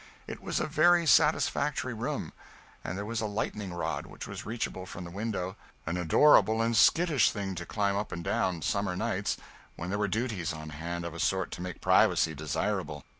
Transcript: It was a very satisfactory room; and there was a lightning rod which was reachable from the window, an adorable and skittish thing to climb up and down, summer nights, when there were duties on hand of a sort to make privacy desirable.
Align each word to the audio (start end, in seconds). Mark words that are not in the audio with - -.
It 0.25 0.41
was 0.41 0.59
a 0.59 0.65
very 0.65 1.05
satisfactory 1.05 1.93
room; 1.93 2.33
and 2.83 2.97
there 2.97 3.05
was 3.05 3.21
a 3.21 3.27
lightning 3.27 3.71
rod 3.71 4.07
which 4.07 4.25
was 4.27 4.47
reachable 4.47 4.87
from 4.87 5.03
the 5.03 5.11
window, 5.11 5.57
an 5.85 5.95
adorable 5.95 6.59
and 6.59 6.75
skittish 6.75 7.29
thing 7.29 7.53
to 7.53 7.67
climb 7.67 7.95
up 7.95 8.11
and 8.11 8.23
down, 8.23 8.63
summer 8.63 8.95
nights, 8.95 9.37
when 9.75 9.91
there 9.91 9.99
were 9.99 10.07
duties 10.07 10.53
on 10.53 10.69
hand 10.69 11.05
of 11.05 11.13
a 11.13 11.19
sort 11.19 11.51
to 11.51 11.61
make 11.61 11.81
privacy 11.81 12.33
desirable. 12.33 13.03